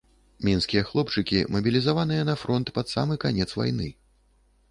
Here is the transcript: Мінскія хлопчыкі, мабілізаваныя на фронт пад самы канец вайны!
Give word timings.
Мінскія 0.47 0.81
хлопчыкі, 0.91 1.41
мабілізаваныя 1.57 2.23
на 2.31 2.35
фронт 2.45 2.73
пад 2.77 2.85
самы 2.95 3.21
канец 3.27 3.49
вайны! 3.61 3.93